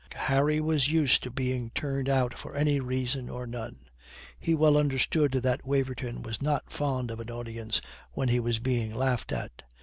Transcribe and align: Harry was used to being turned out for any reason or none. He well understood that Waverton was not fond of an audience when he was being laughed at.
Harry 0.15 0.59
was 0.59 0.87
used 0.87 1.21
to 1.21 1.29
being 1.29 1.69
turned 1.69 2.09
out 2.09 2.35
for 2.35 2.55
any 2.55 2.79
reason 2.79 3.29
or 3.29 3.45
none. 3.45 3.87
He 4.39 4.55
well 4.55 4.75
understood 4.75 5.33
that 5.33 5.63
Waverton 5.63 6.23
was 6.23 6.41
not 6.41 6.71
fond 6.73 7.11
of 7.11 7.19
an 7.19 7.29
audience 7.29 7.81
when 8.13 8.27
he 8.29 8.39
was 8.39 8.57
being 8.57 8.95
laughed 8.95 9.31
at. 9.31 9.61